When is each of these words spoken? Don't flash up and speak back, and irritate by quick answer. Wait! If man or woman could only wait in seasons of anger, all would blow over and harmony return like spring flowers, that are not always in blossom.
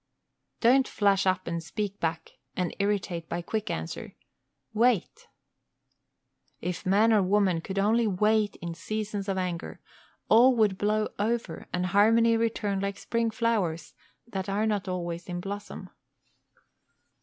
Don't 0.61 0.87
flash 0.87 1.27
up 1.27 1.45
and 1.45 1.61
speak 1.61 1.99
back, 1.99 2.31
and 2.57 2.75
irritate 2.79 3.29
by 3.29 3.43
quick 3.43 3.69
answer. 3.69 4.15
Wait! 4.73 5.27
If 6.59 6.87
man 6.87 7.13
or 7.13 7.21
woman 7.21 7.61
could 7.61 7.77
only 7.77 8.07
wait 8.07 8.55
in 8.63 8.73
seasons 8.73 9.29
of 9.29 9.37
anger, 9.37 9.79
all 10.27 10.55
would 10.55 10.79
blow 10.79 11.09
over 11.19 11.67
and 11.71 11.85
harmony 11.85 12.35
return 12.35 12.79
like 12.79 12.97
spring 12.97 13.29
flowers, 13.29 13.93
that 14.25 14.49
are 14.49 14.65
not 14.65 14.87
always 14.87 15.29
in 15.29 15.39
blossom. 15.39 15.91